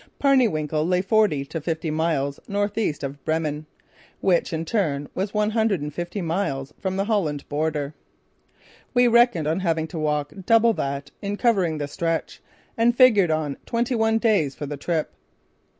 [0.19, 3.67] Parniewinkel lay forty to fifty miles northeast of Bremen,
[4.19, 7.93] which in turn was one hundred and fifty miles from the Holland border.
[8.95, 12.41] We reckoned on having to walk double that in covering the stretch,
[12.75, 15.11] and figured on twenty one days for the trip.